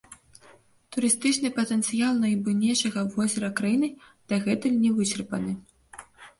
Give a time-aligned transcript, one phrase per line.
[0.95, 3.93] Турыстычны патэнцыял найбуйнейшага возера краіны
[4.33, 5.51] дагэтуль не вычарпаны.